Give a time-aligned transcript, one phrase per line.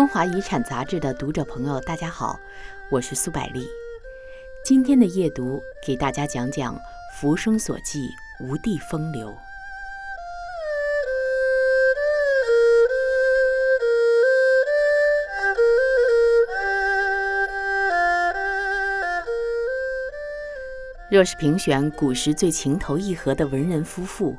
[0.00, 2.40] 中华遗产杂志的读者朋友，大家好，
[2.90, 3.68] 我是苏百丽。
[4.64, 6.74] 今天的夜读给大家讲讲
[7.14, 8.08] 《浮生所记·
[8.46, 9.28] 吴地风流》。
[21.10, 24.34] 若是评选古时最情投意合的文人夫妇，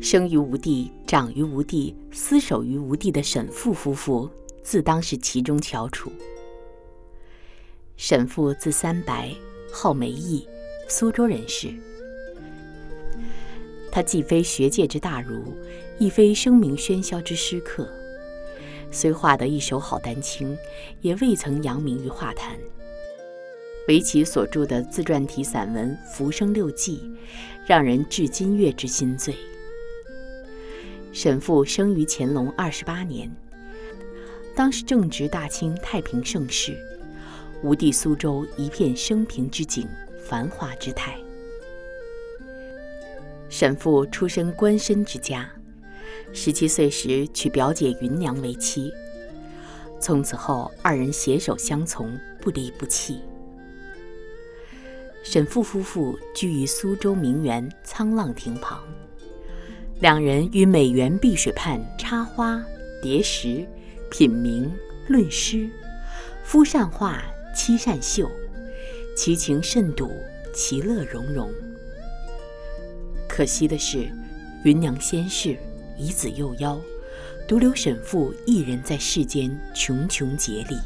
[0.00, 4.30] 生于吴地、长于吴地、厮守于吴地的沈复夫妇，
[4.62, 6.12] 自当是其中翘楚。
[7.96, 9.34] 沈复字三白，
[9.72, 10.48] 号梅义，
[10.88, 11.68] 苏州人士。
[13.92, 15.54] 他既非学界之大儒，
[15.98, 17.88] 亦非声名喧嚣之诗客，
[18.90, 20.56] 虽画得一手好丹青，
[21.00, 22.56] 也未曾扬名于画坛。
[23.88, 26.98] 唯其所著的自传体散文《浮生六记》，
[27.66, 29.34] 让人至今阅之心醉。
[31.12, 33.28] 沈复生于乾隆二十八年，
[34.60, 36.76] 当时正值大清太平盛世，
[37.62, 39.88] 吴地苏州一片升平之景，
[40.22, 41.16] 繁华之态。
[43.48, 45.50] 沈复出身官绅之家，
[46.34, 48.92] 十七岁时娶表姐芸娘为妻，
[49.98, 53.18] 从此后二人携手相从，不离不弃。
[55.24, 58.78] 沈复夫妇居于苏州名园沧浪亭旁，
[60.00, 62.62] 两人于美园碧水畔插花、
[63.02, 63.66] 叠石、
[64.10, 64.68] 品茗、
[65.06, 65.68] 论诗，
[66.42, 67.22] 夫善画，
[67.54, 68.30] 妻善绣，
[69.16, 70.12] 其情甚笃，
[70.52, 71.50] 其乐融融。
[73.28, 74.10] 可惜的是，
[74.64, 75.56] 芸娘先逝，
[75.96, 76.78] 遗子幼夭，
[77.46, 80.76] 独留沈复一人在世间穷穷竭力，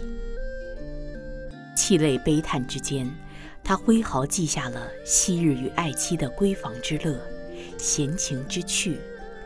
[1.75, 3.11] 泣泪悲叹之间。
[3.67, 7.19] 他挥毫记下了昔日与爱妻的闺房之乐、
[7.79, 8.99] 闲情之趣、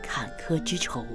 [0.03, 1.05] 坎坷之愁，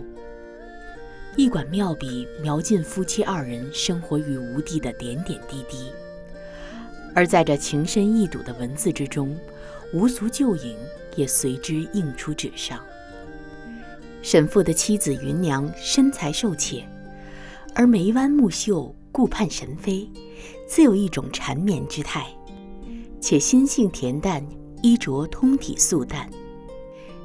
[1.37, 5.91] 一管妙笔描尽夫妻二人生活于吴地的点点滴滴。
[7.15, 9.37] 而在这情深意笃的文字之中，
[9.93, 10.77] 无俗旧影
[11.17, 12.81] 也随之映出纸上。
[14.23, 16.85] 沈复的妻子芸娘身材瘦切，
[17.75, 20.09] 而眉弯目秀、顾盼神飞，
[20.69, 22.27] 自有一种缠绵之态。
[23.21, 24.47] 且心性恬淡，
[24.83, 26.29] 衣着通体素淡。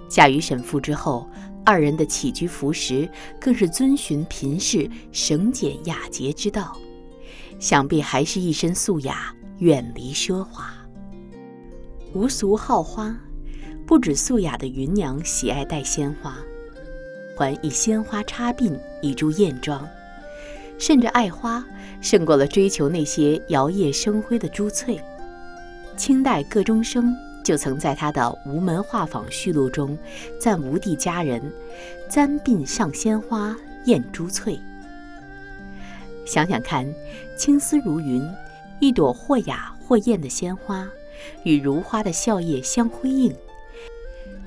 [0.08, 1.30] 嫁于沈复之后，
[1.70, 3.08] 二人的起居服食
[3.40, 6.76] 更是遵循贫士省俭雅洁之道，
[7.60, 10.74] 想必还是一身素雅，远离奢华。
[12.12, 13.16] 无俗好花，
[13.86, 16.40] 不止素雅的芸娘喜爱戴鲜花，
[17.38, 19.88] 还以鲜花插鬓以助艳妆，
[20.80, 21.64] 甚至爱花
[22.02, 25.00] 胜过了追求那些摇曳生辉的珠翠。
[25.96, 29.98] 清代各中生就曾在他的《吴门画舫序录》中
[30.40, 31.42] 赞吴地佳人
[32.10, 33.56] “簪鬓上鲜花
[33.86, 34.60] 艳珠翠”。
[36.26, 36.86] 想想看，
[37.36, 38.24] 青丝如云，
[38.80, 40.88] 一朵或雅或艳的鲜花，
[41.44, 43.36] 与如花的笑靥相辉映，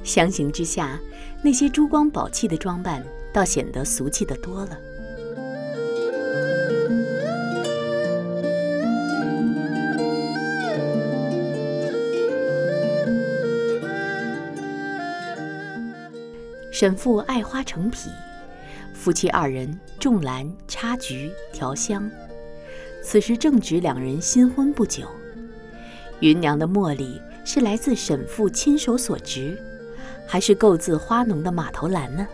[0.04, 1.00] 相形之下，
[1.42, 4.78] 那些珠光宝气的装扮倒显得俗气的多了。
[16.82, 18.10] 沈复爱花成癖，
[18.92, 22.10] 夫妻二人种兰、插菊、调香。
[23.04, 25.06] 此时正值两人新婚不久。
[26.18, 29.56] 芸娘的茉莉是来自沈父亲手所植，
[30.26, 32.26] 还是购自花农的马头兰呢？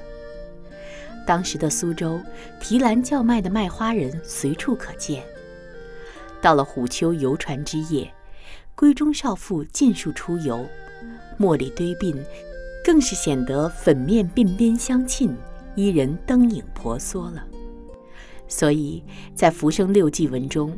[1.27, 2.19] 当时的苏州，
[2.59, 5.23] 提篮叫卖的卖花人随处可见。
[6.41, 8.11] 到了虎丘游船之夜，
[8.75, 10.67] 闺中少妇尽数出游，
[11.39, 12.17] 茉莉堆鬓。
[12.89, 15.37] 更是显得粉面鬓边相沁，
[15.75, 17.47] 伊人灯影婆娑了。
[18.49, 19.05] 所以
[19.35, 20.75] 在《浮生六记》文中，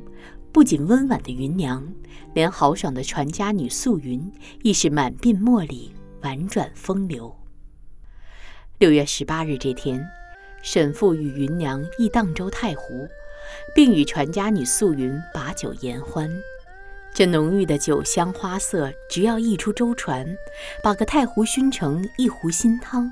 [0.50, 1.86] 不仅温婉的芸娘，
[2.34, 4.28] 连豪爽的传家女素云
[4.64, 7.32] 亦是满鬓茉莉，婉转风流。
[8.78, 10.04] 六月十八日这天，
[10.64, 13.06] 沈复与芸娘亦荡舟太湖，
[13.72, 16.28] 并与传家女素云把酒言欢。
[17.12, 20.36] 这浓郁的酒香花色，只要一出舟船，
[20.82, 23.10] 把个太湖熏成一壶新汤。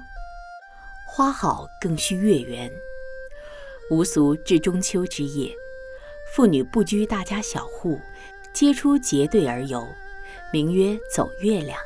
[1.06, 2.70] 花好更需月圆。
[3.90, 5.52] 吴俗至中秋之夜，
[6.32, 8.00] 妇女不拘大家小户，
[8.52, 9.86] 皆出结对而游，
[10.52, 11.78] 名曰走月亮。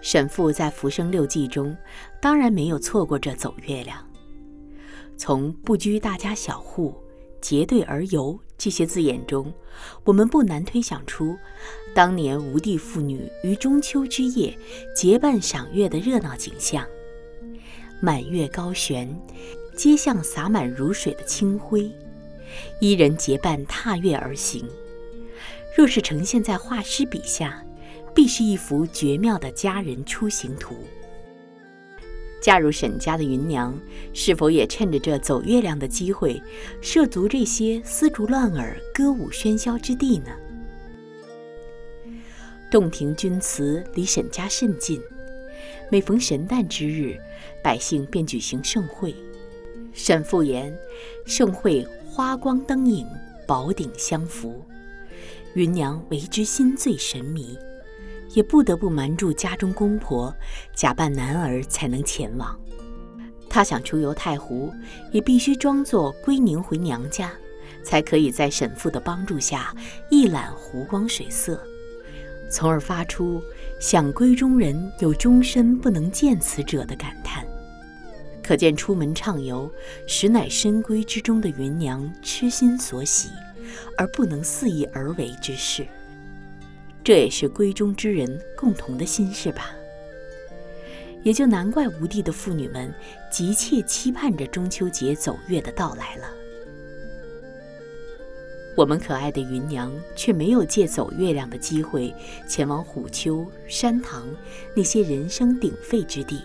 [0.00, 1.76] 沈复在《浮生六记》中，
[2.20, 3.98] 当然没有错过这走月亮。
[5.16, 7.03] 从不拘大家小户。
[7.44, 9.52] 结对而游这些字眼中，
[10.02, 11.36] 我们不难推想出，
[11.94, 14.56] 当年吴地妇女于中秋之夜
[14.96, 16.86] 结伴赏月的热闹景象。
[18.00, 19.14] 满月高悬，
[19.76, 21.92] 街巷洒满如水的清辉，
[22.80, 24.66] 伊人结伴踏月而行。
[25.76, 27.62] 若是呈现在画师笔下，
[28.14, 30.76] 必是一幅绝妙的佳人出行图。
[32.44, 33.74] 嫁入沈家的芸娘，
[34.12, 36.42] 是否也趁着这走月亮的机会，
[36.82, 40.26] 涉足这些丝竹乱耳、歌舞喧嚣之地呢？
[42.70, 45.00] 洞庭君祠离沈家甚近，
[45.90, 47.18] 每逢神诞之日，
[47.62, 49.14] 百姓便举行盛会。
[49.94, 50.76] 沈复言，
[51.24, 53.06] 盛会花光灯影，
[53.46, 54.62] 宝鼎相扶，
[55.54, 57.56] 芸娘为之心醉神迷。
[58.34, 60.34] 也不得不瞒住家中公婆，
[60.74, 62.58] 假扮男儿才能前往。
[63.48, 64.72] 他想出游太湖，
[65.12, 67.32] 也必须装作归宁回娘家，
[67.84, 69.72] 才可以在沈父的帮助下
[70.10, 71.62] 一览湖光水色，
[72.50, 73.40] 从而发出
[73.80, 77.46] “想闺中人，有终身不能见此者”的感叹。
[78.42, 79.70] 可见出门畅游，
[80.06, 83.30] 实乃深闺之中的芸娘痴心所喜，
[83.96, 85.86] 而不能肆意而为之事。
[87.04, 89.72] 这也是闺中之人共同的心事吧，
[91.22, 92.92] 也就难怪吴地的妇女们
[93.30, 96.24] 急切期盼着中秋节走月的到来了。
[98.74, 102.12] 我们可爱的芸娘却没有借走月亮的机会
[102.48, 104.26] 前往虎丘、山塘
[104.74, 106.40] 那些人声鼎沸之地，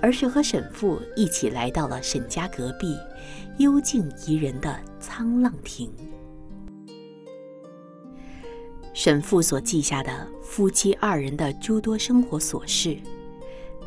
[0.00, 2.96] 而是和沈父一起来到了沈家隔壁
[3.58, 5.92] 幽静宜人的沧浪亭。
[8.92, 12.96] 沈父所记下的夫妻二人的诸多生活琐事，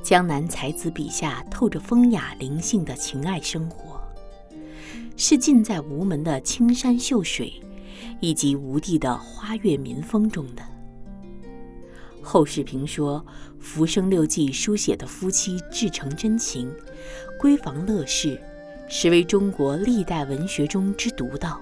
[0.02, 4.00] 江南才子笔下透着风雅灵性的情爱生活，
[5.18, 7.54] 是尽在吴门的青山秀水，
[8.22, 10.64] 以及吴地的花月民风中的。
[12.22, 13.24] 后世评说
[13.62, 16.74] 《浮生六记》书写的夫妻至诚真情，
[17.42, 18.42] 闺房乐事，
[18.88, 21.60] 实为中国历代文学中之独到。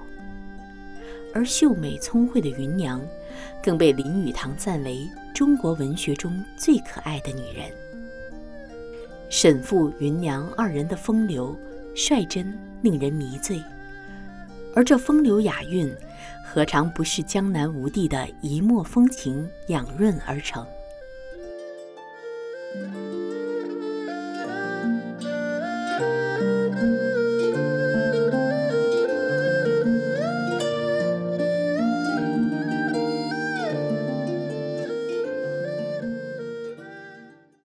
[1.34, 3.02] 而秀美聪慧的芸娘。
[3.64, 7.72] 更被林语堂赞为中国文学中最可爱的女人。
[9.30, 11.56] 沈复、芸娘二人的风流
[11.94, 13.62] 率真，令人迷醉。
[14.76, 15.94] 而这风流雅韵，
[16.44, 20.66] 何尝不是江南吴地的一抹风情养润而成？